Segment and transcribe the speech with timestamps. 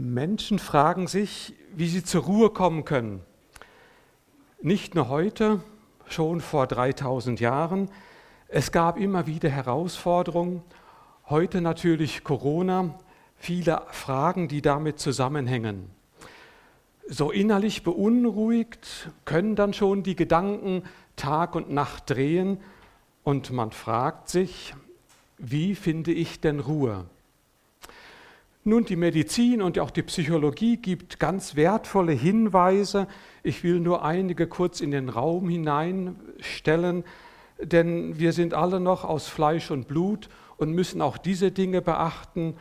[0.00, 3.20] Menschen fragen sich, wie sie zur Ruhe kommen können.
[4.62, 5.60] Nicht nur heute,
[6.06, 7.90] schon vor 3000 Jahren.
[8.48, 10.62] Es gab immer wieder Herausforderungen.
[11.28, 12.98] Heute natürlich Corona,
[13.36, 15.90] viele Fragen, die damit zusammenhängen.
[17.08, 20.82] So innerlich beunruhigt können dann schon die Gedanken
[21.16, 22.60] Tag und Nacht drehen
[23.22, 24.74] und man fragt sich,
[25.38, 27.06] wie finde ich denn Ruhe?
[28.62, 33.06] Nun, die Medizin und auch die Psychologie gibt ganz wertvolle Hinweise.
[33.42, 37.04] Ich will nur einige kurz in den Raum hineinstellen,
[37.62, 40.28] denn wir sind alle noch aus Fleisch und Blut
[40.58, 42.54] und müssen auch diese Dinge beachten.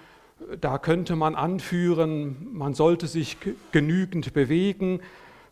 [0.62, 3.36] Da könnte man anführen, man sollte sich
[3.74, 5.02] genügend bewegen,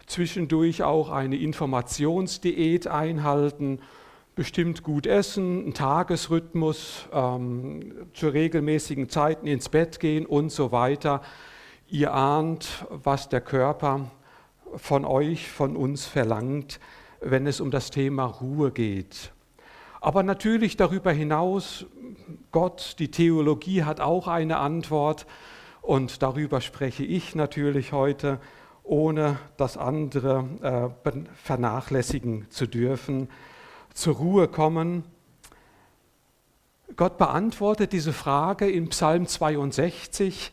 [0.06, 3.80] zwischendurch auch eine Informationsdiät einhalten
[4.38, 11.24] bestimmt gut essen, einen Tagesrhythmus, ähm, zu regelmäßigen Zeiten ins Bett gehen und so weiter.
[11.88, 14.12] Ihr ahnt, was der Körper
[14.76, 16.80] von euch, von uns verlangt,
[17.20, 19.32] wenn es um das Thema Ruhe geht.
[20.02, 21.88] Aber natürlich darüber hinaus,
[22.52, 25.26] Gott, die Theologie hat auch eine Antwort
[25.82, 28.40] und darüber spreche ich natürlich heute,
[28.84, 33.30] ohne das andere äh, vernachlässigen zu dürfen
[33.98, 35.04] zur Ruhe kommen.
[36.96, 40.52] Gott beantwortet diese Frage in Psalm 62.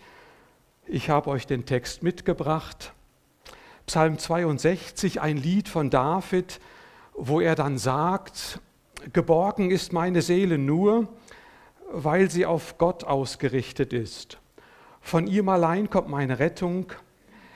[0.86, 2.94] Ich habe euch den Text mitgebracht.
[3.86, 6.58] Psalm 62, ein Lied von David,
[7.12, 8.60] wo er dann sagt,
[9.12, 11.06] Geborgen ist meine Seele nur,
[11.92, 14.38] weil sie auf Gott ausgerichtet ist.
[15.02, 16.86] Von ihm allein kommt meine Rettung.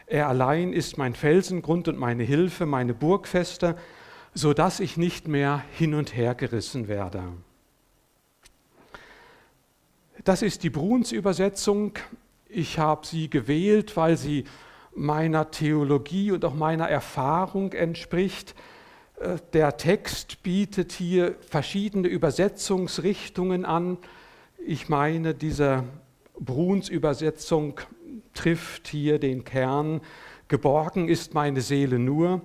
[0.06, 3.75] Er allein ist mein Felsengrund und meine Hilfe, meine Burgfeste,
[4.39, 7.25] so dass ich nicht mehr hin und her gerissen werde.
[10.22, 11.95] Das ist die Bruns Übersetzung.
[12.48, 14.45] Ich habe sie gewählt, weil sie
[14.95, 18.55] meiner Theologie und auch meiner Erfahrung entspricht.
[19.18, 23.98] Äh, der Text bietet hier verschiedene Übersetzungsrichtungen an.
[24.64, 25.83] Ich meine, diese
[26.39, 27.80] Bruns Übersetzung
[28.34, 30.01] trifft hier den Kern.
[30.46, 32.42] Geborgen ist meine Seele nur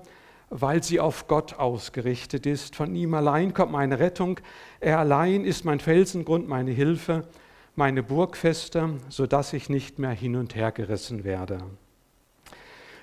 [0.56, 2.76] weil sie auf Gott ausgerichtet ist.
[2.76, 4.40] Von ihm allein kommt meine Rettung.
[4.80, 7.28] Er allein ist mein Felsengrund, meine Hilfe,
[7.76, 11.58] meine Burgfeste, sodass ich nicht mehr hin und her gerissen werde.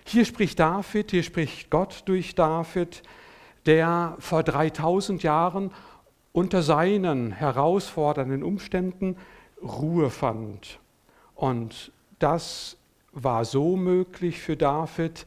[0.05, 3.03] Hier spricht David, hier spricht Gott durch David,
[3.66, 5.72] der vor 3000 Jahren
[6.31, 9.16] unter seinen herausfordernden Umständen
[9.60, 10.78] Ruhe fand.
[11.34, 11.91] Und
[12.21, 12.77] das
[13.12, 15.27] war so möglich für David,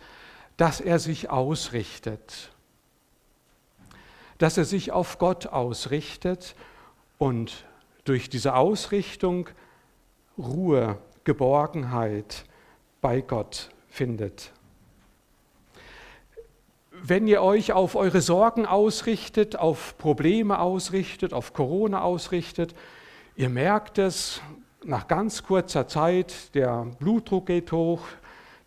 [0.57, 2.51] dass er sich ausrichtet,
[4.37, 6.55] dass er sich auf Gott ausrichtet
[7.17, 7.65] und
[8.05, 9.49] durch diese Ausrichtung
[10.37, 12.45] Ruhe, Geborgenheit
[13.01, 14.51] bei Gott findet.
[16.91, 22.75] Wenn ihr euch auf eure Sorgen ausrichtet, auf Probleme ausrichtet, auf Corona ausrichtet,
[23.35, 24.41] ihr merkt es
[24.83, 28.01] nach ganz kurzer Zeit, der Blutdruck geht hoch,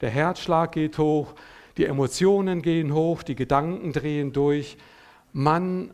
[0.01, 1.35] der Herzschlag geht hoch,
[1.77, 4.79] die Emotionen gehen hoch, die Gedanken drehen durch,
[5.33, 5.93] man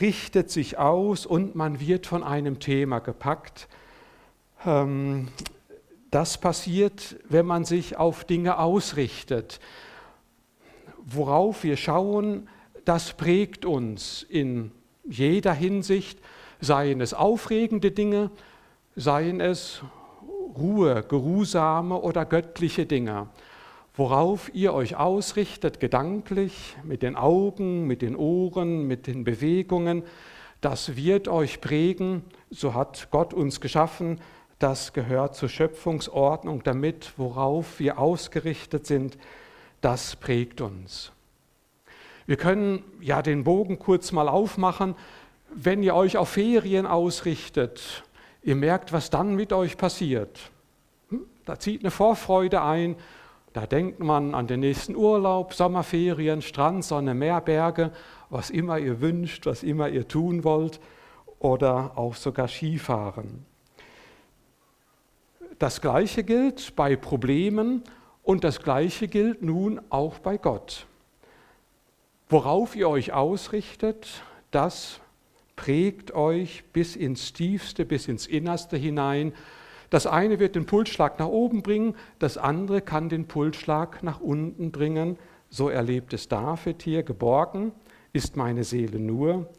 [0.00, 3.68] richtet sich aus und man wird von einem Thema gepackt.
[4.64, 5.28] Ähm,
[6.10, 9.60] das passiert, wenn man sich auf Dinge ausrichtet.
[11.04, 12.48] Worauf wir schauen,
[12.84, 14.70] das prägt uns in
[15.04, 16.20] jeder Hinsicht,
[16.60, 18.30] seien es aufregende Dinge,
[18.94, 19.82] seien es
[20.56, 23.28] Ruhe, geruhsame oder göttliche Dinge
[23.94, 30.02] worauf ihr euch ausrichtet, gedanklich, mit den Augen, mit den Ohren, mit den Bewegungen,
[30.60, 34.20] das wird euch prägen, so hat Gott uns geschaffen,
[34.58, 39.18] das gehört zur Schöpfungsordnung, damit worauf wir ausgerichtet sind,
[39.80, 41.10] das prägt uns.
[42.26, 44.94] Wir können ja den Bogen kurz mal aufmachen,
[45.52, 48.04] wenn ihr euch auf Ferien ausrichtet,
[48.42, 50.38] ihr merkt, was dann mit euch passiert.
[51.10, 51.26] Hm?
[51.44, 52.96] Da zieht eine Vorfreude ein
[53.52, 57.92] da denkt man an den nächsten Urlaub, Sommerferien, Strand, Sonne, Meer, Berge,
[58.30, 60.80] was immer ihr wünscht, was immer ihr tun wollt
[61.38, 63.44] oder auch sogar Skifahren.
[65.58, 67.82] Das Gleiche gilt bei Problemen
[68.22, 70.86] und das Gleiche gilt nun auch bei Gott.
[72.28, 75.00] Worauf ihr euch ausrichtet, das
[75.56, 79.34] prägt euch bis ins Tiefste, bis ins Innerste hinein
[79.92, 84.72] das eine wird den Pulsschlag nach oben bringen, das andere kann den Pulsschlag nach unten
[84.72, 85.18] bringen.
[85.50, 87.72] So erlebt es David hier, geborgen
[88.14, 89.50] ist meine Seele nur,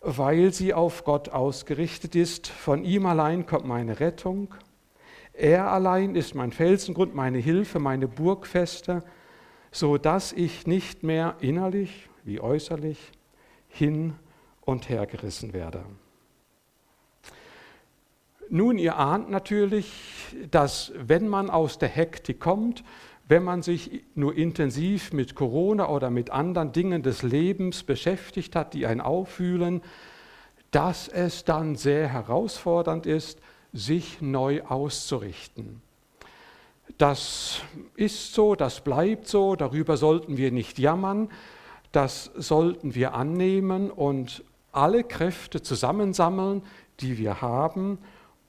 [0.00, 2.48] weil sie auf Gott ausgerichtet ist.
[2.48, 4.52] Von ihm allein kommt meine Rettung.
[5.32, 9.04] Er allein ist mein Felsengrund, meine Hilfe, meine Burgfeste,
[9.70, 13.12] so dass ich nicht mehr innerlich wie äußerlich
[13.68, 14.14] hin
[14.62, 15.84] und her gerissen werde.
[18.54, 19.90] Nun, ihr ahnt natürlich,
[20.50, 22.84] dass wenn man aus der Hektik kommt,
[23.26, 28.74] wenn man sich nur intensiv mit Corona oder mit anderen Dingen des Lebens beschäftigt hat,
[28.74, 29.80] die einen auffühlen,
[30.70, 33.38] dass es dann sehr herausfordernd ist,
[33.72, 35.80] sich neu auszurichten.
[36.98, 37.62] Das
[37.96, 41.30] ist so, das bleibt so, darüber sollten wir nicht jammern,
[41.90, 46.62] das sollten wir annehmen und alle Kräfte zusammensammeln,
[47.00, 47.96] die wir haben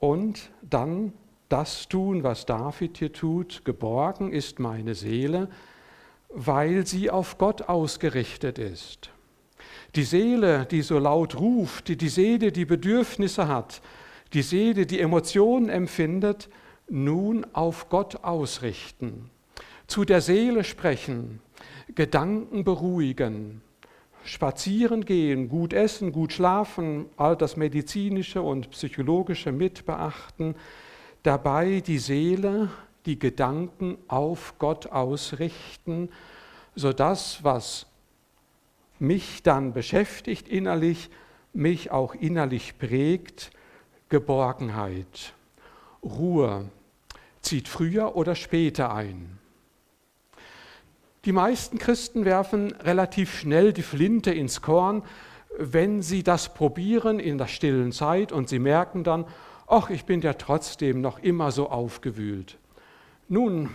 [0.03, 1.13] und dann
[1.47, 3.63] das tun, was David hier tut.
[3.63, 5.47] Geborgen ist meine Seele,
[6.27, 9.11] weil sie auf Gott ausgerichtet ist.
[9.95, 13.81] Die Seele, die so laut ruft, die, die Seele, die Bedürfnisse hat,
[14.33, 16.49] die Seele, die Emotionen empfindet,
[16.89, 19.29] nun auf Gott ausrichten.
[19.87, 21.39] Zu der Seele sprechen,
[21.95, 23.61] Gedanken beruhigen,
[24.23, 30.55] spazieren gehen, gut essen, gut schlafen, all das medizinische und psychologische mitbeachten,
[31.23, 32.69] dabei die Seele,
[33.05, 36.09] die Gedanken auf Gott ausrichten,
[36.75, 37.85] sodass was
[38.99, 41.09] mich dann beschäftigt innerlich,
[41.53, 43.51] mich auch innerlich prägt,
[44.09, 45.33] Geborgenheit,
[46.03, 46.69] Ruhe
[47.41, 49.39] zieht früher oder später ein.
[51.25, 55.03] Die meisten Christen werfen relativ schnell die Flinte ins Korn,
[55.57, 59.25] wenn sie das probieren in der stillen Zeit und sie merken dann,
[59.67, 62.57] ach, ich bin ja trotzdem noch immer so aufgewühlt.
[63.29, 63.69] Nun,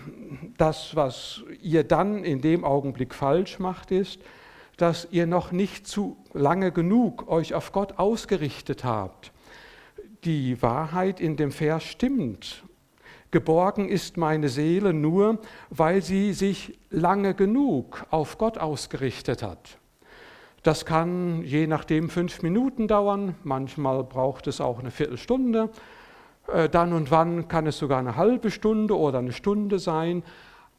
[0.59, 4.21] das, was ihr dann in dem Augenblick falsch macht, ist,
[4.77, 9.33] dass ihr noch nicht zu lange genug euch auf Gott ausgerichtet habt.
[10.25, 12.63] Die Wahrheit in dem Vers stimmt
[13.31, 15.39] Geborgen ist meine Seele nur,
[15.71, 19.79] weil sie sich lange genug auf Gott ausgerichtet hat.
[20.63, 25.71] Das kann je nachdem fünf Minuten dauern, manchmal braucht es auch eine Viertelstunde,
[26.49, 30.23] äh, dann und wann kann es sogar eine halbe Stunde oder eine Stunde sein,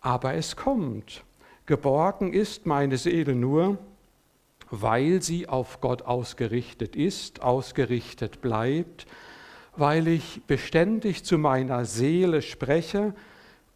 [0.01, 1.23] aber es kommt.
[1.65, 3.77] Geborgen ist meine Seele nur,
[4.71, 9.05] weil sie auf Gott ausgerichtet ist, ausgerichtet bleibt,
[9.79, 13.13] weil ich beständig zu meiner Seele spreche,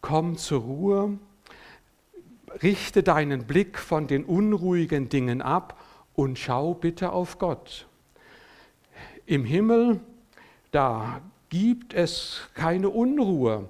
[0.00, 1.18] komm zur Ruhe,
[2.62, 5.80] richte deinen Blick von den unruhigen Dingen ab
[6.14, 7.86] und schau bitte auf Gott.
[9.26, 10.00] Im Himmel,
[10.70, 13.68] da gibt es keine Unruhe,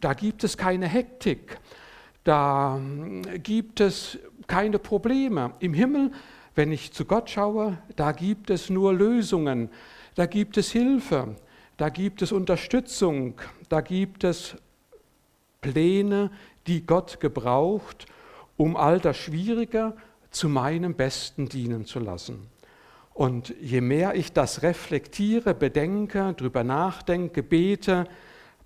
[0.00, 1.58] da gibt es keine Hektik,
[2.22, 2.80] da
[3.42, 5.52] gibt es keine Probleme.
[5.58, 6.12] Im Himmel,
[6.54, 9.70] wenn ich zu Gott schaue, da gibt es nur Lösungen,
[10.14, 11.34] da gibt es Hilfe,
[11.78, 14.56] da gibt es Unterstützung, da gibt es
[15.60, 16.30] Pläne,
[16.66, 18.06] die Gott gebraucht,
[18.56, 19.94] um all das Schwierige
[20.30, 22.48] zu meinem Besten dienen zu lassen.
[23.14, 28.06] Und je mehr ich das reflektiere, bedenke, drüber nachdenke, bete,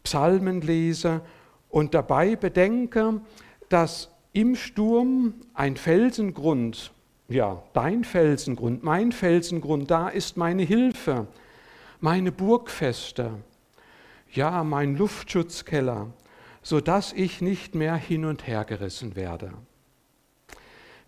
[0.03, 1.21] Psalmen lese
[1.69, 3.21] und dabei bedenke,
[3.69, 6.93] dass im Sturm ein Felsengrund,
[7.29, 11.27] ja, dein Felsengrund, mein Felsengrund, da ist meine Hilfe,
[12.03, 13.31] meine Burgfeste,
[14.33, 16.09] ja, mein Luftschutzkeller,
[16.63, 19.53] sodass ich nicht mehr hin und her gerissen werde.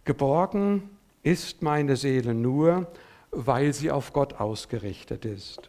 [0.05, 0.91] Geborgen
[1.25, 2.87] ist meine Seele nur,
[3.33, 5.69] weil sie auf Gott ausgerichtet ist.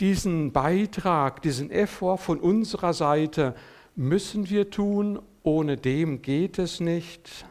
[0.00, 3.54] Diesen Beitrag, diesen Effort von unserer Seite
[3.94, 7.44] müssen wir tun, ohne dem geht es nicht.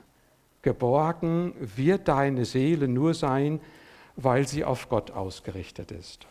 [0.63, 3.59] Geborgen wird deine Seele nur sein,
[4.15, 6.27] weil sie auf Gott ausgerichtet ist.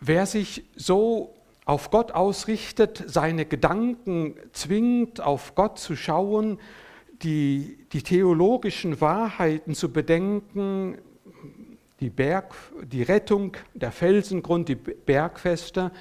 [0.00, 6.58] Wer sich so auf Gott ausrichtet, seine Gedanken zwingt, auf Gott zu schauen,
[7.22, 10.98] die, die theologischen Wahrheiten zu bedenken,
[12.00, 15.92] die, Berg, die Rettung, der Felsengrund, die Bergfeste,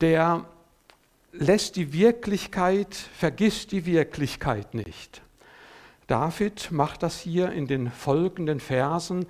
[0.00, 0.46] der
[1.32, 5.20] lässt die Wirklichkeit, vergisst die Wirklichkeit nicht.
[6.10, 9.26] David macht das hier in den folgenden Versen.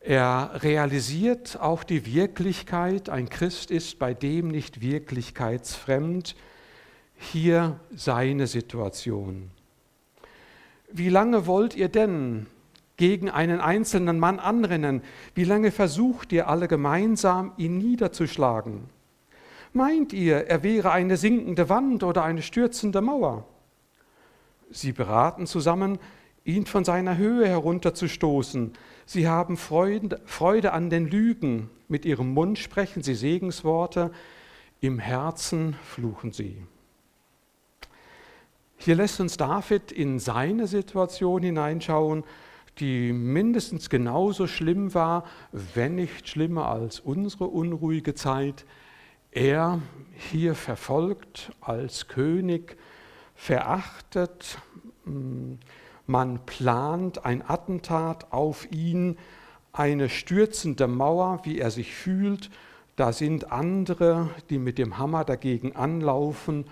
[0.00, 3.10] Er realisiert auch die Wirklichkeit.
[3.10, 6.34] Ein Christ ist bei dem nicht wirklichkeitsfremd.
[7.14, 9.50] Hier seine Situation.
[10.90, 12.46] Wie lange wollt ihr denn
[12.96, 15.02] gegen einen einzelnen Mann anrennen?
[15.34, 18.88] Wie lange versucht ihr alle gemeinsam, ihn niederzuschlagen?
[19.74, 23.44] Meint ihr, er wäre eine sinkende Wand oder eine stürzende Mauer?
[24.70, 25.98] Sie beraten zusammen,
[26.44, 28.72] ihn von seiner Höhe herunterzustoßen.
[29.06, 31.70] Sie haben Freude, an den Lügen.
[31.88, 34.10] Mit ihrem Mund sprechen sie Segensworte,
[34.80, 36.62] im Herzen fluchen sie.
[38.76, 42.24] Hier lässt uns David in seine Situation hineinschauen,
[42.78, 48.64] die mindestens genauso schlimm war, wenn nicht schlimmer als unsere unruhige Zeit.
[49.32, 49.80] Er
[50.14, 52.76] hier verfolgt als König,
[53.38, 54.58] verachtet,
[56.06, 59.16] man plant ein Attentat auf ihn,
[59.72, 62.50] eine stürzende Mauer, wie er sich fühlt.
[62.96, 66.66] Da sind andere, die mit dem Hammer dagegen anlaufen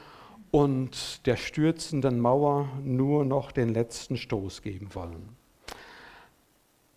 [0.51, 5.37] und der stürzenden Mauer nur noch den letzten Stoß geben wollen.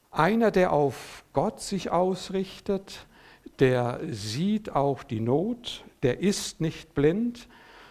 [0.10, 3.06] Einer, der auf Gott sich ausrichtet,
[3.60, 7.48] der sieht auch die Not, der ist nicht blind,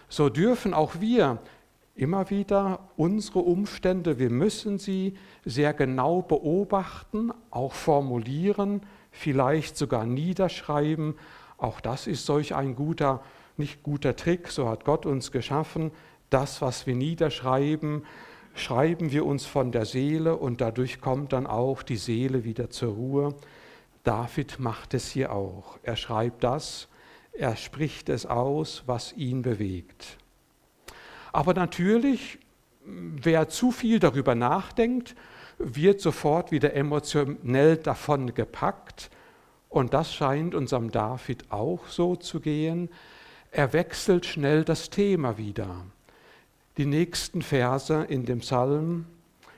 [0.09, 1.39] so dürfen auch wir
[1.99, 11.15] immer wieder unsere Umstände, wir müssen sie sehr genau beobachten, auch formulieren, vielleicht sogar niederschreiben.
[11.57, 13.21] Auch das ist solch ein guter,
[13.57, 15.91] nicht guter Trick, so hat Gott uns geschaffen.
[16.29, 18.05] Das, was wir niederschreiben,
[18.53, 22.93] schreiben wir uns von der Seele und dadurch kommt dann auch die Seele wieder zur
[22.93, 23.35] Ruhe.
[24.05, 25.77] David macht es hier auch.
[25.83, 26.87] Er schreibt das,
[27.33, 30.17] er spricht es aus, was ihn bewegt.
[31.31, 32.39] Aber natürlich,
[32.83, 35.15] wer zu viel darüber nachdenkt,
[35.57, 39.09] wird sofort wieder emotionell davon gepackt.
[39.67, 42.89] Und das scheint unserem David auch so zu gehen.
[43.51, 45.85] Er wechselt schnell das Thema wieder.
[46.77, 49.05] Die nächsten Verse in dem Psalm,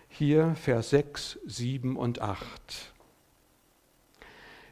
[0.10, 2.42] hier Vers 6, 7 und 8.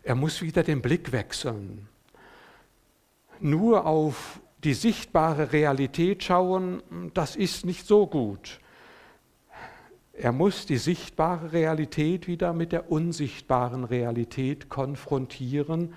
[0.04, 1.88] Er muss wieder den Blick wechseln.
[3.40, 8.60] Nur auf die sichtbare Realität schauen, das ist nicht so gut.
[10.14, 15.94] Er muss die sichtbare Realität wieder mit der unsichtbaren Realität konfrontieren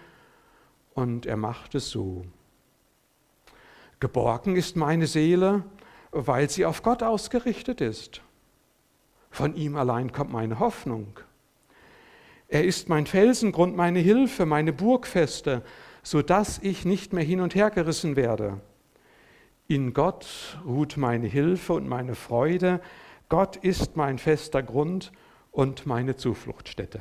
[0.95, 2.25] und er macht es so.
[3.99, 5.65] Geborgen ist meine Seele,
[6.13, 8.21] weil sie auf Gott ausgerichtet ist.
[9.31, 11.19] Von ihm allein kommt meine Hoffnung.
[12.47, 15.63] Er ist mein Felsengrund, meine Hilfe, meine Burgfeste,
[16.03, 18.61] sodass ich nicht mehr hin und her gerissen werde.
[19.69, 22.81] In Gott ruht meine Hilfe und meine Freude.
[23.29, 25.13] Gott ist mein fester Grund
[25.51, 27.01] und meine Zufluchtsstätte.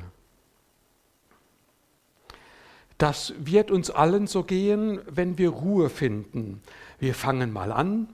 [2.98, 6.62] Das wird uns allen so gehen, wenn wir Ruhe finden.
[7.00, 8.14] Wir fangen mal an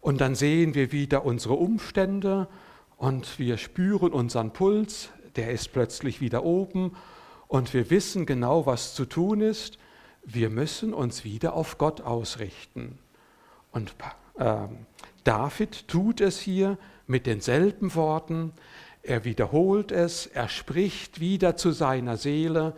[0.00, 2.46] und dann sehen wir wieder unsere Umstände
[2.96, 6.96] und wir spüren unseren Puls, der ist plötzlich wieder oben
[7.48, 9.78] und wir wissen genau, was zu tun ist
[10.24, 12.98] wir müssen uns wieder auf Gott ausrichten.
[13.72, 13.94] Und
[14.38, 14.56] äh,
[15.24, 18.52] David tut es hier mit denselben Worten.
[19.02, 22.74] Er wiederholt es, er spricht wieder zu seiner Seele.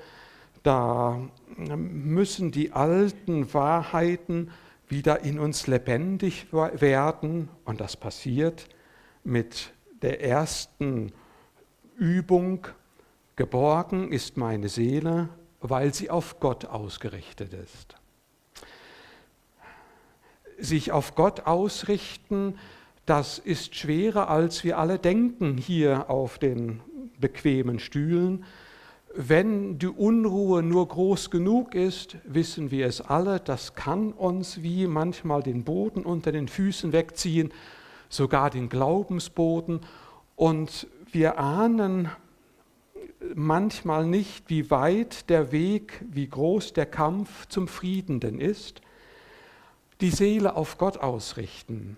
[0.63, 1.21] Da
[1.57, 4.51] müssen die alten Wahrheiten
[4.89, 7.49] wieder in uns lebendig werden.
[7.65, 8.69] Und das passiert
[9.23, 9.73] mit
[10.03, 11.13] der ersten
[11.97, 12.67] Übung.
[13.37, 15.29] Geborgen ist meine Seele
[15.61, 17.97] weil sie auf Gott ausgerichtet ist.
[20.59, 22.59] Sich auf Gott ausrichten,
[23.05, 26.81] das ist schwerer, als wir alle denken hier auf den
[27.21, 28.45] bequemen Stühlen.
[29.15, 34.87] Wenn die Unruhe nur groß genug ist, wissen wir es alle, das kann uns wie
[34.87, 37.53] manchmal den Boden unter den Füßen wegziehen,
[38.09, 39.81] sogar den Glaubensboden.
[40.35, 42.11] Und wir ahnen
[43.35, 48.81] manchmal nicht, wie weit der Weg, wie groß der Kampf zum Frieden denn ist.
[50.01, 51.97] Die Seele auf Gott ausrichten.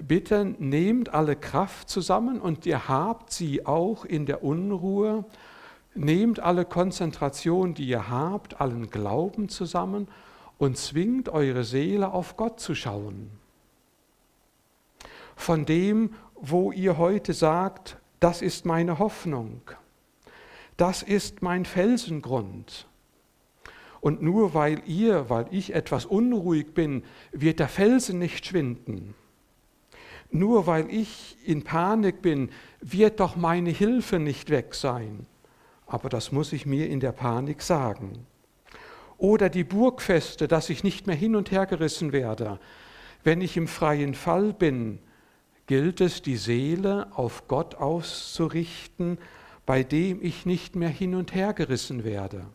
[0.00, 5.24] Bitte nehmt alle Kraft zusammen und ihr habt sie auch in der Unruhe.
[5.94, 10.08] Nehmt alle Konzentration, die ihr habt, allen Glauben zusammen
[10.58, 13.30] und zwingt eure Seele auf Gott zu schauen.
[15.36, 19.60] Von dem, wo ihr heute sagt, das ist meine Hoffnung.
[20.78, 22.88] Das ist mein Felsengrund.
[24.00, 29.14] Und nur weil ihr, weil ich etwas unruhig bin, wird der Felsen nicht schwinden.
[30.30, 32.48] Nur weil ich in Panik bin,
[32.80, 35.26] wird doch meine Hilfe nicht weg sein.
[35.86, 38.26] Aber das muss ich mir in der Panik sagen.
[39.18, 42.58] Oder die Burgfeste, dass ich nicht mehr hin und her gerissen werde.
[43.22, 44.98] Wenn ich im freien Fall bin,
[45.66, 49.18] gilt es, die Seele auf Gott auszurichten,
[49.66, 52.46] bei dem ich nicht mehr hin und her gerissen werde.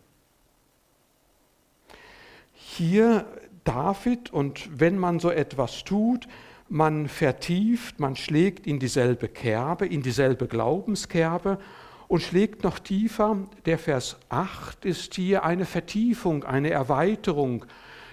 [2.53, 3.25] Hier
[3.63, 6.27] David, und wenn man so etwas tut,
[6.69, 11.59] man vertieft, man schlägt in dieselbe Kerbe, in dieselbe Glaubenskerbe
[12.07, 13.37] und schlägt noch tiefer.
[13.65, 17.65] Der Vers 8 ist hier eine Vertiefung, eine Erweiterung.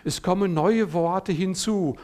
[0.05, 1.97] Es kommen neue Worte hinzu.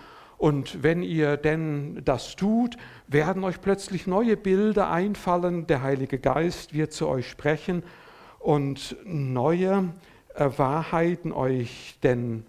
[0.42, 5.68] Und wenn ihr denn das tut, werden euch plötzlich neue Bilder einfallen.
[5.68, 7.84] Der Heilige Geist wird zu euch sprechen
[8.40, 9.94] und neue
[10.34, 12.44] äh, Wahrheiten euch denn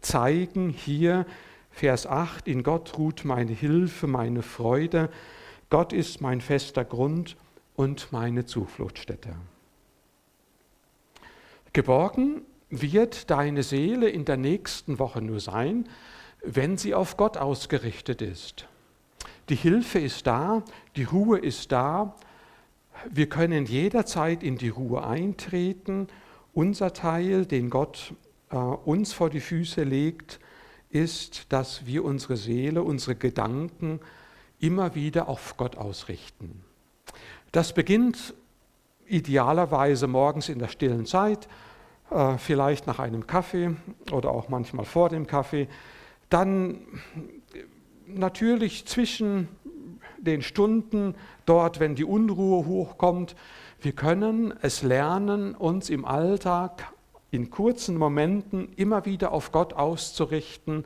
[0.00, 0.68] zeigen.
[0.68, 1.26] Hier
[1.72, 5.10] Vers 8, in Gott ruht meine Hilfe, meine Freude.
[5.70, 7.36] Gott ist mein fester Grund
[7.74, 9.34] und meine Zufluchtsstätte.
[11.72, 15.88] Geborgen wird deine Seele in der nächsten Woche nur sein,
[16.44, 18.66] wenn sie auf Gott ausgerichtet ist.
[19.48, 20.62] Die Hilfe ist da,
[20.96, 22.14] die Ruhe ist da.
[23.10, 26.08] Wir können jederzeit in die Ruhe eintreten.
[26.52, 28.14] Unser Teil, den Gott
[28.50, 30.40] äh, uns vor die Füße legt,
[30.90, 34.00] ist, dass wir unsere Seele, unsere Gedanken
[34.60, 36.62] immer wieder auf Gott ausrichten.
[37.52, 38.34] Das beginnt
[39.06, 41.48] idealerweise morgens in der stillen Zeit,
[42.10, 43.76] äh, vielleicht nach einem Kaffee
[44.12, 45.68] oder auch manchmal vor dem Kaffee.
[46.34, 46.78] Dann
[48.08, 49.46] natürlich zwischen
[50.18, 51.14] den Stunden
[51.46, 53.36] dort, wenn die Unruhe hochkommt.
[53.80, 56.92] Wir können es lernen, uns im Alltag
[57.30, 60.84] in kurzen Momenten immer wieder auf Gott auszurichten,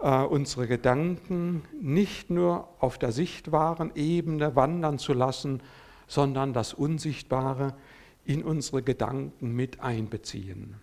[0.00, 5.62] äh, unsere Gedanken nicht nur auf der sichtbaren Ebene wandern zu lassen,
[6.08, 7.76] sondern das Unsichtbare
[8.24, 10.74] in unsere Gedanken mit einbeziehen.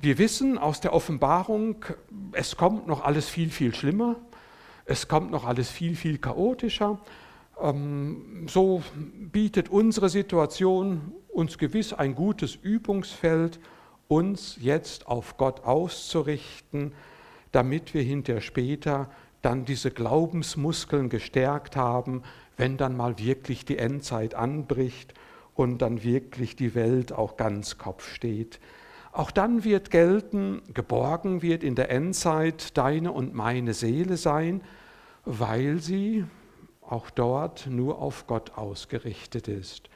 [0.00, 1.84] Wir wissen aus der Offenbarung,
[2.32, 4.16] es kommt noch alles viel, viel schlimmer,
[4.84, 7.00] es kommt noch alles viel, viel chaotischer.
[7.60, 8.82] Ähm, so
[9.32, 13.60] bietet unsere Situation uns gewiss ein gutes Übungsfeld,
[14.08, 16.92] uns jetzt auf Gott auszurichten,
[17.52, 19.10] damit wir hinterher später
[19.42, 22.22] dann diese Glaubensmuskeln gestärkt haben,
[22.56, 25.14] wenn dann mal wirklich die Endzeit anbricht
[25.54, 28.60] und dann wirklich die Welt auch ganz Kopf steht.
[29.12, 34.62] Auch dann wird gelten, geborgen wird in der Endzeit deine und meine Seele sein,
[35.24, 36.24] weil sie
[36.80, 39.88] auch dort nur auf Gott ausgerichtet ist.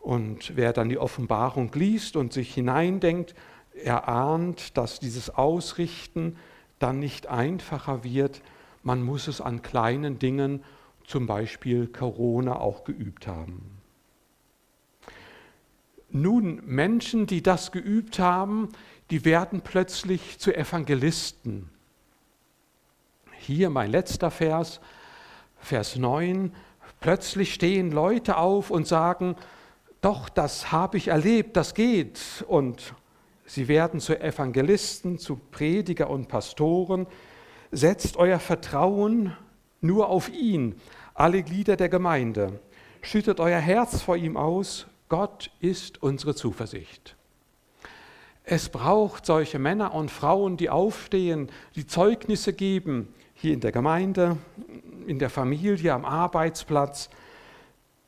[0.00, 3.34] Und wer dann die Offenbarung liest und sich hineindenkt,
[3.74, 6.36] erahnt, dass dieses Ausrichten
[6.78, 8.42] dann nicht einfacher wird.
[8.82, 10.64] Man muss es an kleinen Dingen,
[11.06, 13.81] zum Beispiel Corona, auch geübt haben.
[16.14, 18.68] Nun, Menschen, die das geübt haben,
[19.10, 21.70] die werden plötzlich zu Evangelisten.
[23.38, 24.80] Hier mein letzter Vers,
[25.58, 26.52] Vers 9.
[27.00, 29.36] Plötzlich stehen Leute auf und sagen,
[30.02, 32.44] doch, das habe ich erlebt, das geht.
[32.46, 32.94] Und
[33.46, 37.06] sie werden zu Evangelisten, zu Prediger und Pastoren.
[37.70, 39.34] Setzt euer Vertrauen
[39.80, 40.74] nur auf ihn,
[41.14, 42.60] alle Glieder der Gemeinde.
[43.00, 44.86] Schüttet euer Herz vor ihm aus.
[45.12, 47.16] Gott ist unsere Zuversicht.
[48.44, 54.38] Es braucht solche Männer und Frauen, die aufstehen, die Zeugnisse geben, hier in der Gemeinde,
[55.06, 57.10] in der Familie, am Arbeitsplatz,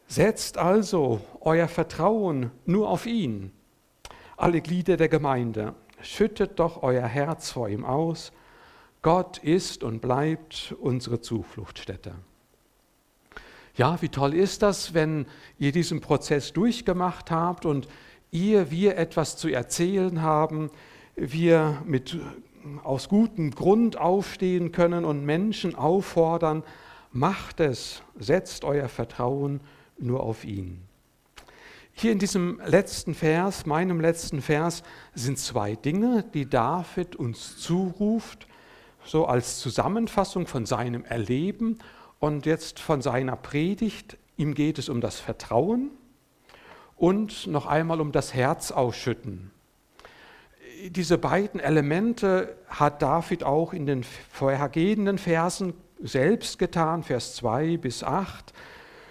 [0.07, 3.53] Setzt also euer Vertrauen nur auf ihn.
[4.39, 8.33] Alle Glieder der Gemeinde, schüttet doch euer Herz vor ihm aus.
[9.03, 12.15] Gott ist und bleibt unsere Zufluchtsstätte.
[13.77, 15.27] Ja, wie toll ist das, wenn
[15.59, 17.89] ihr diesen Prozess durchgemacht habt und
[18.31, 20.71] ihr, wir etwas zu erzählen haben,
[21.17, 22.17] wir mit
[22.85, 26.63] aus gutem Grund aufstehen können und Menschen auffordern,
[27.11, 29.61] macht es, setzt euer Vertrauen
[29.99, 30.81] nur auf ihn.
[31.93, 34.83] Hier in diesem letzten Vers, meinem letzten Vers,
[35.15, 38.47] sind zwei Dinge, die David uns zuruft,
[39.05, 41.79] so als Zusammenfassung von seinem Erleben
[42.25, 44.17] und jetzt von seiner Predigt.
[44.39, 45.91] Ihm geht es um das Vertrauen
[46.97, 49.51] und noch einmal um das Herz ausschütten.
[50.89, 58.03] Diese beiden Elemente hat David auch in den vorhergehenden Versen selbst getan, Vers 2 bis
[58.03, 58.55] 8.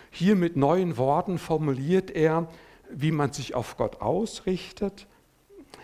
[0.09, 2.47] Hier mit neuen Worten formuliert er,
[2.89, 5.05] wie man sich auf Gott ausrichtet.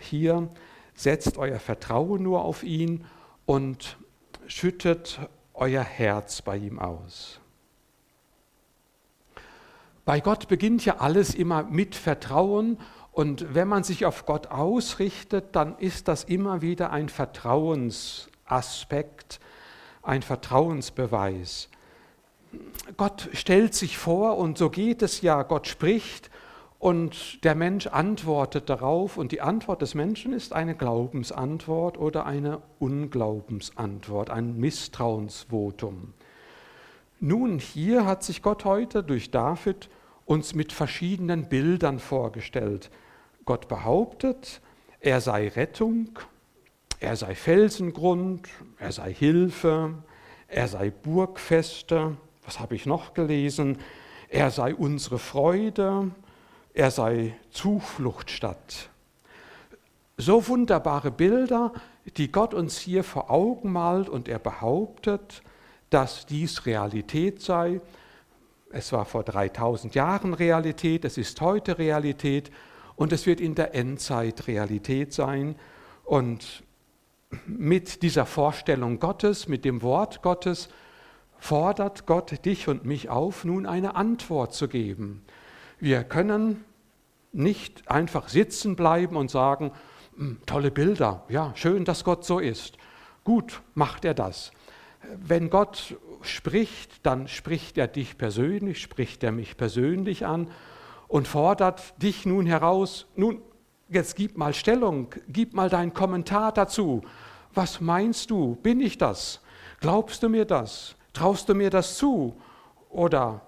[0.00, 0.48] Hier
[0.96, 3.04] setzt euer Vertrauen nur auf ihn
[3.46, 3.98] und
[4.48, 5.20] schüttet
[5.60, 7.38] euer Herz bei ihm aus.
[10.04, 12.78] Bei Gott beginnt ja alles immer mit Vertrauen
[13.12, 19.38] und wenn man sich auf Gott ausrichtet, dann ist das immer wieder ein Vertrauensaspekt,
[20.02, 21.68] ein Vertrauensbeweis.
[22.96, 26.30] Gott stellt sich vor und so geht es ja, Gott spricht
[26.80, 32.62] und der Mensch antwortet darauf und die Antwort des Menschen ist eine Glaubensantwort oder eine
[32.78, 36.14] Unglaubensantwort, ein Misstrauensvotum.
[37.20, 39.90] Nun, hier hat sich Gott heute durch David
[40.24, 42.90] uns mit verschiedenen Bildern vorgestellt.
[43.44, 44.62] Gott behauptet,
[45.00, 46.18] er sei Rettung,
[46.98, 49.96] er sei Felsengrund, er sei Hilfe,
[50.48, 53.76] er sei Burgfeste, was habe ich noch gelesen,
[54.30, 56.10] er sei unsere Freude,
[56.74, 58.90] er sei Zufluchtstadt.
[60.16, 61.72] So wunderbare Bilder,
[62.16, 65.42] die Gott uns hier vor Augen malt und er behauptet,
[65.88, 67.80] dass dies Realität sei.
[68.70, 72.50] Es war vor 3000 Jahren Realität, es ist heute Realität
[72.96, 75.56] und es wird in der Endzeit Realität sein.
[76.04, 76.62] Und
[77.46, 80.68] mit dieser Vorstellung Gottes, mit dem Wort Gottes,
[81.38, 85.22] fordert Gott dich und mich auf, nun eine Antwort zu geben.
[85.80, 86.62] Wir können
[87.32, 89.72] nicht einfach sitzen bleiben und sagen,
[90.16, 92.76] hm, tolle Bilder, ja, schön, dass Gott so ist.
[93.24, 94.52] Gut, macht er das.
[95.16, 100.50] Wenn Gott spricht, dann spricht er dich persönlich, spricht er mich persönlich an
[101.08, 103.40] und fordert dich nun heraus, nun,
[103.88, 107.02] jetzt gib mal Stellung, gib mal deinen Kommentar dazu.
[107.54, 108.56] Was meinst du?
[108.56, 109.40] Bin ich das?
[109.80, 110.94] Glaubst du mir das?
[111.14, 112.36] Traust du mir das zu?
[112.90, 113.40] Oder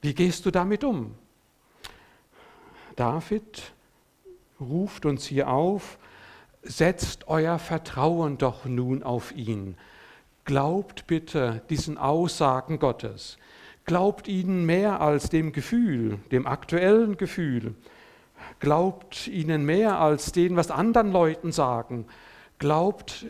[0.00, 1.14] wie gehst du damit um?
[2.98, 3.72] David
[4.58, 5.98] ruft uns hier auf,
[6.62, 9.76] setzt euer Vertrauen doch nun auf ihn.
[10.44, 13.38] Glaubt bitte diesen Aussagen Gottes.
[13.84, 17.76] Glaubt ihnen mehr als dem Gefühl, dem aktuellen Gefühl.
[18.58, 22.04] Glaubt ihnen mehr als den, was anderen Leuten sagen.
[22.58, 23.26] Glaubt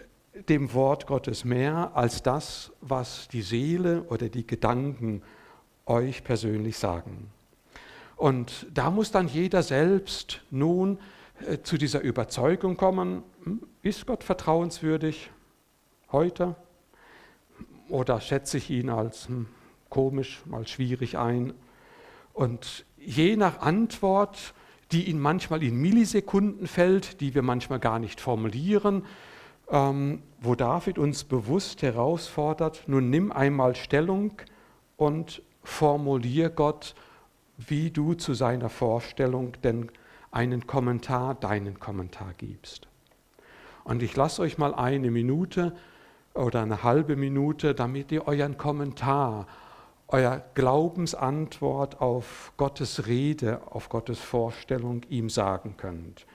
[0.48, 5.22] dem Wort Gottes mehr als das, was die Seele oder die Gedanken
[5.84, 7.30] euch persönlich sagen.
[8.18, 10.98] Und da muss dann jeder selbst nun
[11.46, 15.30] äh, zu dieser Überzeugung kommen, hm, ist Gott vertrauenswürdig
[16.10, 16.56] heute?
[17.88, 19.46] Oder schätze ich ihn als hm,
[19.88, 21.54] komisch, mal schwierig ein?
[22.34, 24.52] Und je nach Antwort,
[24.90, 29.06] die ihn manchmal in Millisekunden fällt, die wir manchmal gar nicht formulieren,
[29.70, 34.32] ähm, wo David uns bewusst herausfordert, nun nimm einmal Stellung
[34.96, 36.96] und formulier Gott,
[37.58, 39.90] wie du zu seiner Vorstellung denn
[40.30, 42.86] einen Kommentar, deinen Kommentar gibst.
[43.84, 45.74] Und ich lasse euch mal eine Minute
[46.34, 49.46] oder eine halbe Minute, damit ihr euren Kommentar,
[50.06, 56.26] euer Glaubensantwort auf Gottes Rede, auf Gottes Vorstellung ihm sagen könnt.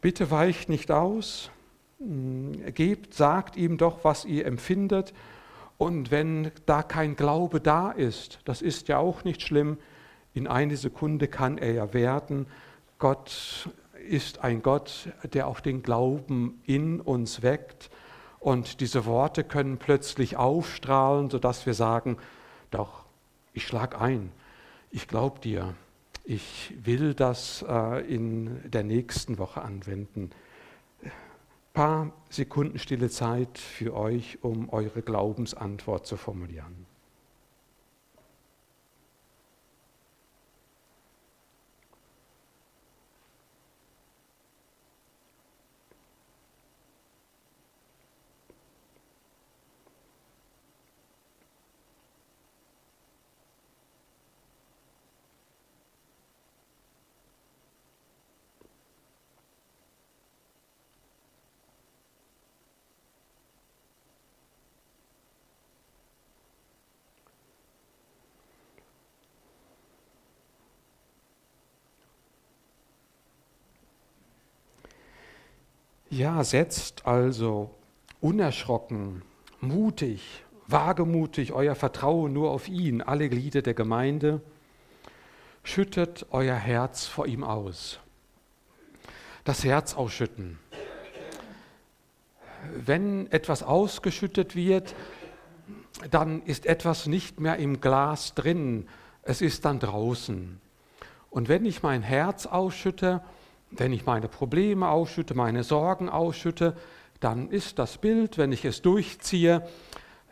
[0.00, 1.50] Bitte weicht nicht aus,
[1.98, 5.14] hm, gebt, sagt ihm doch, was ihr empfindet.
[5.78, 9.78] Und wenn da kein Glaube da ist, das ist ja auch nicht schlimm,
[10.34, 12.46] in eine Sekunde kann er ja werden.
[12.98, 13.68] Gott
[14.08, 17.90] ist ein Gott, der auch den Glauben in uns weckt.
[18.40, 22.16] Und diese Worte können plötzlich aufstrahlen, sodass wir sagen,
[22.70, 23.04] doch,
[23.52, 24.32] ich schlag ein,
[24.90, 25.74] ich glaube dir,
[26.24, 30.30] ich will das äh, in der nächsten Woche anwenden
[31.72, 36.86] paar Sekunden stille Zeit für euch, um eure Glaubensantwort zu formulieren.
[76.12, 77.70] Ja, setzt also
[78.20, 79.22] unerschrocken,
[79.62, 84.42] mutig, wagemutig euer Vertrauen nur auf ihn, alle Glieder der Gemeinde.
[85.64, 87.98] Schüttet euer Herz vor ihm aus.
[89.44, 90.58] Das Herz ausschütten.
[92.76, 94.94] Wenn etwas ausgeschüttet wird,
[96.10, 98.86] dann ist etwas nicht mehr im Glas drin,
[99.22, 100.60] es ist dann draußen.
[101.30, 103.22] Und wenn ich mein Herz ausschütte,
[103.76, 106.76] wenn ich meine Probleme ausschütte, meine Sorgen ausschütte,
[107.20, 109.66] dann ist das Bild, wenn ich es durchziehe,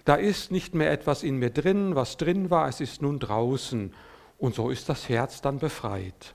[0.05, 3.93] da ist nicht mehr etwas in mir drin, was drin war, es ist nun draußen.
[4.39, 6.33] Und so ist das Herz dann befreit.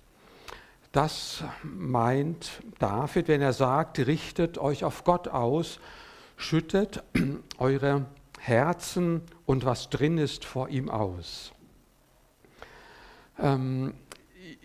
[0.92, 5.80] Das meint David, wenn er sagt, richtet euch auf Gott aus,
[6.38, 7.04] schüttet
[7.58, 8.06] eure
[8.40, 11.52] Herzen und was drin ist vor ihm aus.
[13.40, 13.94] Ähm,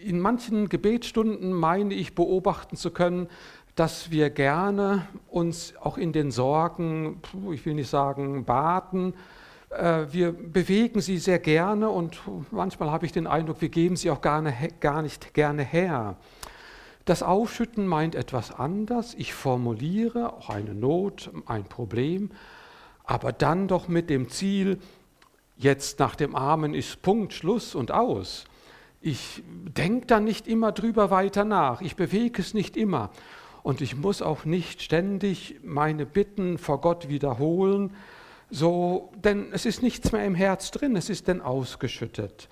[0.04, 3.28] in manchen Gebetsstunden meine ich beobachten zu können,
[3.74, 7.20] dass wir gerne uns auch in den Sorgen,
[7.52, 9.14] ich will nicht sagen baten,
[9.70, 14.10] äh, wir bewegen sie sehr gerne und manchmal habe ich den Eindruck, wir geben sie
[14.10, 14.42] auch gar
[15.02, 16.16] nicht gerne her.
[17.04, 19.14] Das Aufschütten meint etwas anders.
[19.14, 22.30] Ich formuliere auch eine Not, ein Problem,
[23.04, 24.78] aber dann doch mit dem Ziel,
[25.56, 28.44] jetzt nach dem Amen ist Punkt, Schluss und aus.
[29.00, 31.80] Ich denke dann nicht immer drüber weiter nach.
[31.80, 33.10] Ich bewege es nicht immer.
[33.62, 37.94] Und ich muss auch nicht ständig meine Bitten vor Gott wiederholen,
[38.52, 42.48] so, denn es ist nichts mehr im Herz drin, es ist denn ausgeschüttet.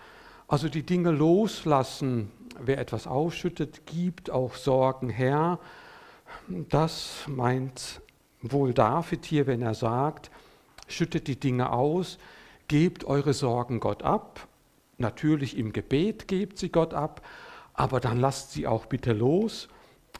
[0.47, 2.31] Also die Dinge loslassen,
[2.61, 5.59] wer etwas ausschüttet, gibt auch Sorgen her.
[6.47, 8.01] Das meint
[8.43, 10.31] wohl David hier, wenn er sagt,
[10.87, 12.19] schüttet die Dinge aus,
[12.69, 14.47] gebt eure Sorgen Gott ab.
[14.99, 17.25] Natürlich im Gebet gebt sie Gott ab,
[17.73, 19.69] aber dann lasst sie auch bitte los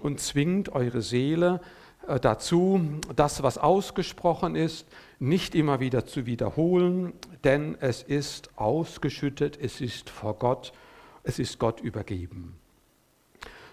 [0.01, 1.61] und zwingt eure Seele
[2.07, 2.81] äh, dazu,
[3.15, 4.87] das, was ausgesprochen ist,
[5.19, 7.13] nicht immer wieder zu wiederholen,
[7.43, 10.73] denn es ist ausgeschüttet, es ist vor Gott,
[11.25, 12.57] es ist Gott übergeben.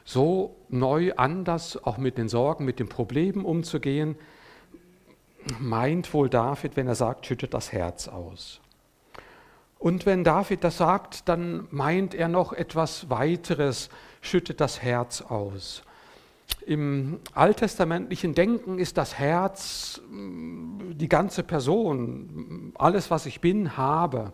[0.04, 4.16] So neu, anders auch mit den Sorgen, mit den Problemen umzugehen,
[5.60, 8.60] meint wohl David, wenn er sagt, schüttet das Herz aus.
[9.80, 13.90] Und wenn David das sagt, dann meint er noch etwas weiteres,
[14.22, 15.84] schüttet das Herz aus.
[16.66, 24.34] Im alttestamentlichen Denken ist das Herz mm, die ganze Person, alles, was ich bin, habe.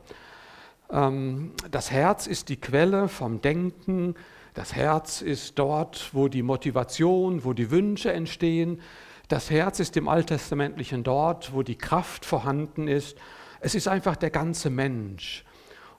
[0.89, 4.15] Ähm, das Herz ist die Quelle vom Denken,
[4.54, 8.82] das Herz ist dort, wo die Motivation, wo die Wünsche entstehen.
[9.30, 13.17] Das Herz ist im Alttestamentlichen dort, wo die Kraft vorhanden ist.
[13.63, 15.45] Es ist einfach der ganze Mensch.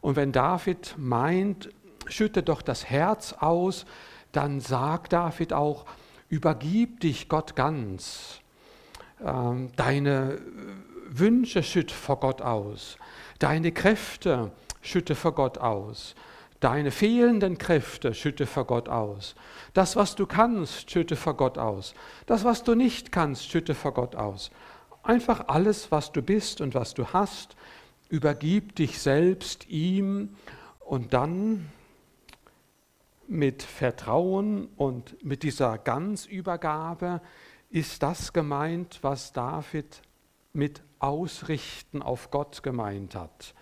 [0.01, 1.71] Und wenn David meint,
[2.07, 3.87] schütte doch das Herz aus,
[4.33, 5.87] dann sagt David auch,
[6.29, 8.41] übergib dich Gott ganz.
[9.25, 10.41] Ähm, deine
[11.09, 12.97] Wünsche schütte vor Gott aus.
[13.39, 16.17] Deine Kräfte schütte vor Gott aus.
[16.59, 19.37] Deine fehlenden Kräfte schütte vor Gott aus.
[19.73, 21.95] Das, was du kannst, schütte vor Gott aus.
[22.27, 24.51] Das, was du nicht kannst, schütte vor Gott aus.
[25.03, 27.57] Einfach alles, was du bist und was du hast,
[28.09, 30.37] übergib dich selbst ihm
[30.79, 31.71] und dann
[33.27, 37.21] mit Vertrauen und mit dieser Ganzübergabe
[37.71, 40.03] ist das gemeint, was David
[40.53, 43.55] mit Ausrichten auf Gott gemeint hat.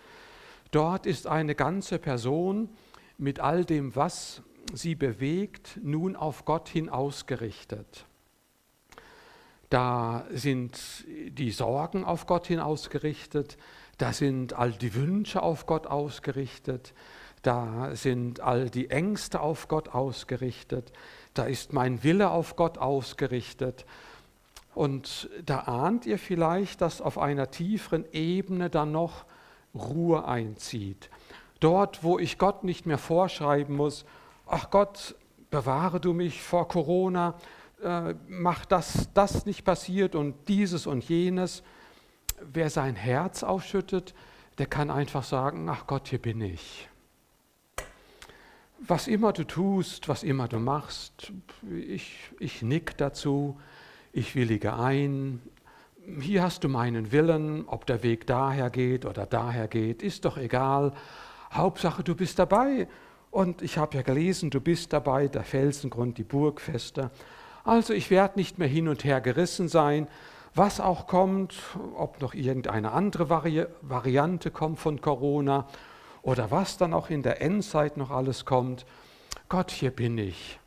[0.73, 2.69] Dort ist eine ganze Person
[3.17, 4.43] mit all dem, was
[4.75, 8.07] sie bewegt, nun auf Gott hin ausgerichtet.
[9.71, 13.57] Da sind die Sorgen auf Gott hin ausgerichtet,
[13.99, 16.93] da sind all die Wünsche auf Gott ausgerichtet,
[17.43, 20.93] da sind all die Ängste auf Gott ausgerichtet,
[21.35, 23.87] da ist mein Wille auf Gott ausgerichtet.
[24.75, 29.25] Und da ahnt ihr vielleicht, dass auf einer tieferen Ebene dann noch
[29.75, 31.11] Ruhe einzieht.
[31.61, 34.05] Dort, wo ich Gott nicht mehr vorschreiben muss,
[34.47, 35.15] ach Gott,
[35.51, 37.35] bewahre du mich vor Corona,
[37.83, 41.63] äh, mach das, das nicht passiert und dieses und jenes.
[42.41, 44.15] Wer sein Herz ausschüttet,
[44.59, 46.91] der kann einfach sagen, ach Gott, hier bin ich
[48.81, 51.33] was immer du tust, was immer du machst,
[51.71, 53.59] ich, ich nick dazu,
[54.13, 55.41] ich willige ein.
[56.21, 60.39] Hier hast du meinen Willen, ob der Weg daher geht oder daher geht, ist doch
[60.39, 60.93] egal.
[61.53, 62.89] Hauptsache, du bist dabei.
[63.31, 67.11] Und ich habe ja gelesen, du bist dabei, der Felsengrund, die Burgfeste.
[67.65, 70.09] Also ich werde nicht mehr hin und her gerissen sein,
[70.55, 71.55] was auch kommt,
[71.97, 75.67] ob noch irgendeine andere Vari Variante kommt von Corona
[76.23, 78.85] oder was dann auch in der Endzeit noch alles kommt.
[79.49, 80.59] Gott, hier bin ich.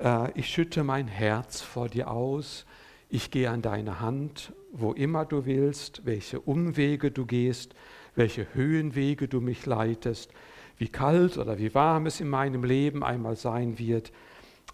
[0.00, 2.66] Äh, ich schütte mein Herz vor dir aus.
[3.08, 7.74] Ich gehe an deine Hand, wo immer du willst, welche Umwege du gehst,
[8.14, 10.30] welche Höhenwege du mich leitest,
[10.78, 14.12] wie kalt oder wie warm es in meinem Leben einmal sein wird.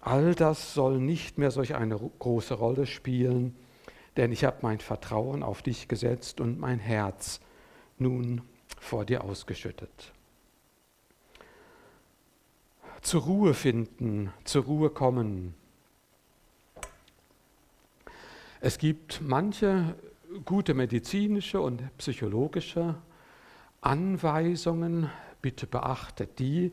[0.01, 3.55] All das soll nicht mehr solch eine große Rolle spielen,
[4.17, 7.41] denn ich habe mein Vertrauen auf dich gesetzt und mein Herz
[7.99, 8.41] nun
[8.81, 10.13] vor dir ausgeschüttet.
[13.03, 15.55] Zur Ruhe finden, zur Ruhe kommen.
[18.61, 19.95] Es gibt manche
[20.45, 22.97] gute medizinische und psychologische
[23.81, 25.11] Anweisungen,
[25.41, 26.73] bitte beachtet die,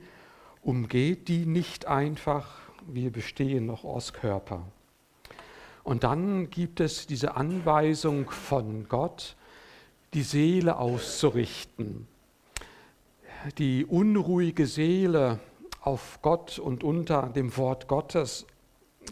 [0.61, 4.65] umgeht die nicht einfach, wir bestehen noch aus Körper.
[5.83, 9.35] Und dann gibt es diese Anweisung von Gott,
[10.13, 12.07] die Seele auszurichten.
[13.57, 15.39] Die unruhige Seele
[15.81, 18.45] auf Gott und unter dem Wort Gottes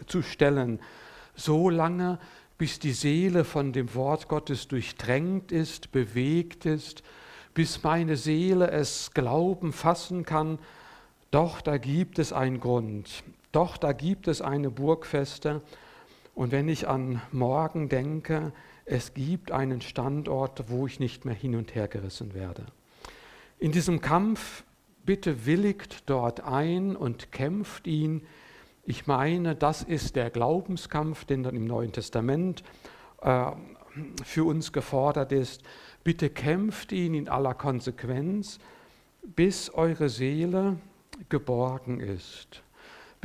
[0.08, 0.80] zu stellen,
[1.36, 2.20] so lange,
[2.58, 7.04] bis die Seele von dem Wort Gottes durchdrängt ist, bewegt ist,
[7.54, 10.60] bis meine Seele es glauben, fassen kann,
[11.32, 13.24] doch da gibt es einen Grund,
[13.56, 15.62] doch da gibt es eine Burgfeste.
[16.34, 18.52] Und wenn ich an morgen denke,
[18.86, 22.66] es gibt einen Standort, wo ich nicht mehr hin und her gerissen werde.
[23.58, 24.64] In diesem Kampf
[25.06, 28.26] bitte willigt dort ein und kämpft ihn.
[28.84, 32.64] Ich meine, das ist der Glaubenskampf, den dann im Neuen Testament
[33.22, 33.52] äh,
[34.24, 35.64] für uns gefordert ist.
[36.04, 38.60] Bitte kämpft ihn in aller Konsequenz,
[39.24, 40.78] bis eure Seele
[41.30, 42.62] geborgen ist,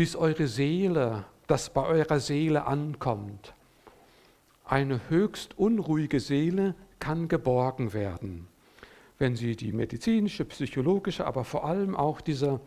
[0.00, 3.52] bis eure Seele, das bei eurer Seele ankommt.
[4.64, 8.48] Eine höchst unruhige Seele kann geborgen werden,
[9.18, 12.62] wenn sie die medizinische, psychologische, aber vor allem auch diese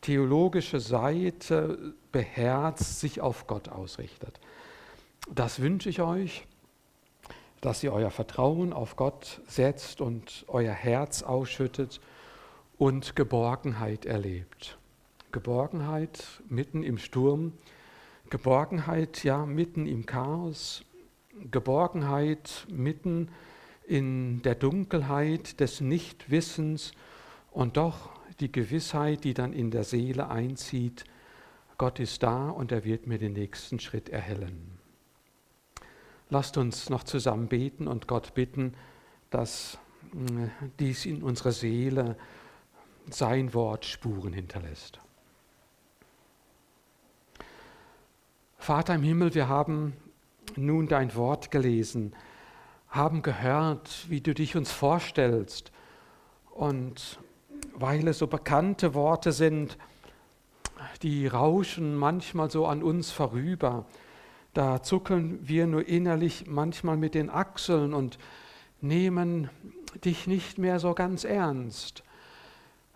[0.00, 4.40] theologische Seite beherzt, sich auf Gott ausrichtet.
[5.30, 6.46] Das wünsche ich euch,
[7.60, 12.00] dass ihr euer Vertrauen auf Gott setzt und euer Herz ausschüttet
[12.78, 14.78] und Geborgenheit erlebt.
[15.32, 17.52] Geborgenheit mitten im Sturm,
[18.30, 20.84] Geborgenheit ja mitten im Chaos,
[21.50, 23.28] Geborgenheit mitten
[23.86, 26.92] in der Dunkelheit des Nichtwissens
[27.50, 28.10] und doch
[28.40, 31.04] die Gewissheit, die dann in der Seele einzieht,
[31.78, 34.78] Gott ist da und er wird mir den nächsten Schritt erhellen.
[36.28, 38.74] Lasst uns noch zusammen beten und Gott bitten,
[39.30, 39.78] dass
[40.12, 42.16] äh, dies in unserer Seele
[43.08, 45.00] sein Wort Spuren hinterlässt.
[48.58, 49.94] Vater im Himmel, wir haben
[50.56, 52.12] nun dein Wort gelesen,
[52.88, 55.72] haben gehört, wie du dich uns vorstellst.
[56.50, 57.18] Und
[57.74, 59.78] weil es so bekannte Worte sind,
[61.02, 63.86] die rauschen manchmal so an uns vorüber,
[64.54, 68.18] da zuckeln wir nur innerlich manchmal mit den Achseln und
[68.80, 69.48] nehmen
[70.04, 72.02] dich nicht mehr so ganz ernst.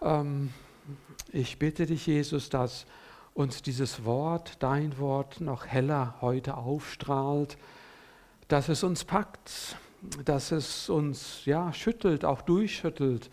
[0.01, 0.53] Ähm,
[1.33, 2.85] ich bitte dich, Jesus, dass
[3.35, 7.57] uns dieses Wort, dein Wort, noch heller heute aufstrahlt,
[8.49, 9.77] dass es uns packt,
[10.25, 13.31] dass es uns ja schüttelt, auch durchschüttelt,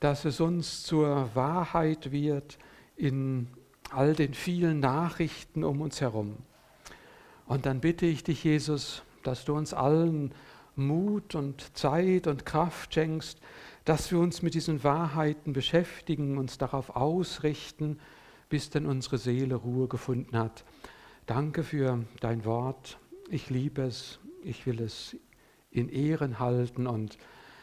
[0.00, 2.58] dass es uns zur Wahrheit wird
[2.96, 3.48] in
[3.90, 6.36] all den vielen Nachrichten um uns herum.
[7.46, 10.32] Und dann bitte ich dich, Jesus, dass du uns allen
[10.76, 13.38] Mut und Zeit und Kraft schenkst,
[13.84, 17.98] dass wir uns mit diesen Wahrheiten beschäftigen, uns darauf ausrichten,
[18.48, 20.64] bis denn unsere Seele Ruhe gefunden hat.
[21.26, 22.98] Danke für dein Wort.
[23.28, 24.18] Ich liebe es.
[24.42, 25.16] Ich will es
[25.70, 27.18] in Ehren halten und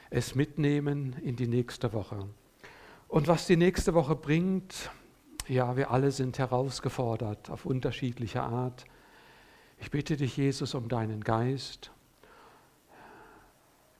[0.10, 2.28] es mitnehmen in die nächste Woche.
[3.08, 4.89] Und was die nächste Woche bringt,
[5.48, 8.86] ja, wir alle sind herausgefordert auf unterschiedliche Art.
[9.80, 11.91] Ich bitte dich, Jesus, um deinen Geist,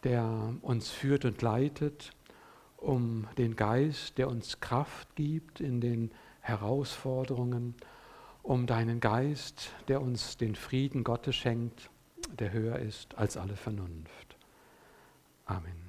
[0.04, 2.12] der uns führt und leitet,
[2.78, 7.75] um den Geist, der uns Kraft gibt in den Herausforderungen,
[8.43, 11.89] um deinen Geist, der uns den Frieden Gottes schenkt,
[12.39, 14.38] der höher ist als alle Vernunft.
[15.45, 15.81] Amen.